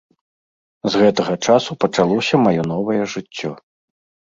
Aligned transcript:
З 0.93 1.01
гэтага 1.01 1.33
часу 1.45 1.77
пачалося 1.85 2.35
маё 2.47 2.67
новае 2.73 2.99
жыццё. 3.15 3.55